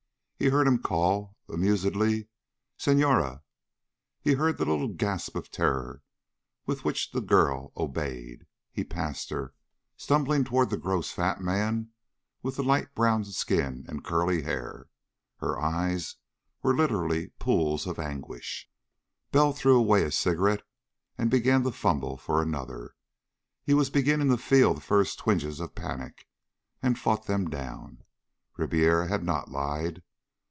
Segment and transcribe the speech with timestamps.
[0.43, 2.27] He heard him call, amusedly,
[2.75, 3.43] "Senhora."
[4.23, 6.01] He heard the little gasp of terror
[6.65, 8.47] with which the girl obeyed.
[8.71, 9.53] He passed her,
[9.97, 11.91] stumbling toward the gross fat man
[12.41, 14.87] with the light brown skin and curly hair.
[15.37, 16.15] Her eyes
[16.63, 18.67] were literally pools of anguish.
[19.31, 20.63] Bell threw away his cigarette
[21.19, 22.95] and began to fumble for another.
[23.63, 26.27] He was beginning to feel the first twinges of panic,
[26.81, 28.03] and fought them down.
[28.57, 30.01] Ribiera had not lied.